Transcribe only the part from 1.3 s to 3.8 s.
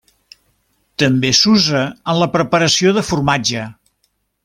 s'usa en la preparació de formatge.